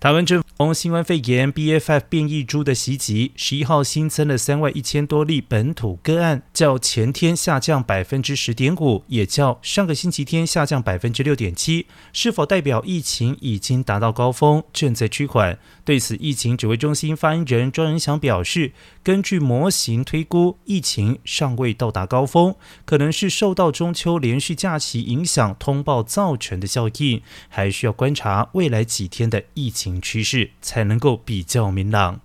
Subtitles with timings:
[0.00, 1.72] 台湾政府从新冠肺炎 B.
[1.72, 1.92] F.
[1.92, 11.86] F 变异株的袭击，十一号新增了三万一千多例本土个案，较前天下降百分之十点五，也较上个星期天下降百分之六点七。
[12.12, 15.56] 是否代表疫情已经达到高峰，正在趋缓？
[15.84, 18.72] 对此，疫情指挥中心发言人庄仁祥表示，
[19.04, 30.02] 根据模型推估，疫情尚未到达高峰，可能是受到中秋连续假期影响通报造成的效应，还需要观察未来几天的疫情。
[30.02, 32.20] 趋势才能够比较明朗。